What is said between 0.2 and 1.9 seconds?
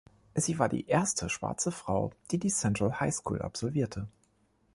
Sie war die erste schwarze